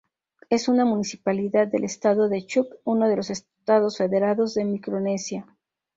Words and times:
Es 0.49 0.67
una 0.67 0.83
municipalidad 0.83 1.67
del 1.67 1.83
Estado 1.83 2.27
de 2.27 2.43
Chuuk, 2.43 2.73
uno 2.85 3.07
de 3.07 3.15
los 3.17 3.29
Estados 3.29 3.97
Federados 3.99 4.55
de 4.55 4.65
Micronesia. 4.65 5.45